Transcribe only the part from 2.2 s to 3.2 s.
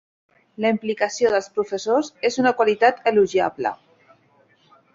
és una qualitat